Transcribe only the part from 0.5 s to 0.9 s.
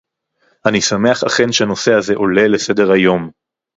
אני